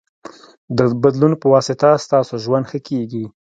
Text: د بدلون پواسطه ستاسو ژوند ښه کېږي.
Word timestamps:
د 0.77 0.79
بدلون 1.03 1.33
پواسطه 1.41 1.89
ستاسو 2.05 2.33
ژوند 2.43 2.65
ښه 2.71 2.79
کېږي. 2.87 3.23